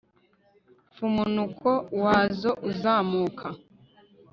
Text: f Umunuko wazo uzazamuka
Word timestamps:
f 0.93 0.97
Umunuko 1.09 1.69
wazo 2.01 2.51
uzazamuka 2.69 3.47